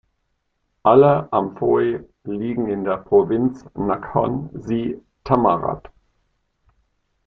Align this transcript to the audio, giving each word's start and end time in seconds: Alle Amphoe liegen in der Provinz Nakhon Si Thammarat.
Alle 0.81 1.31
Amphoe 1.31 2.09
liegen 2.23 2.67
in 2.71 2.85
der 2.85 2.97
Provinz 2.97 3.63
Nakhon 3.75 4.49
Si 4.59 4.99
Thammarat. 5.23 5.91